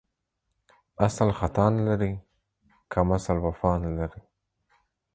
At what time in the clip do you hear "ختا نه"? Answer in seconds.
1.39-1.81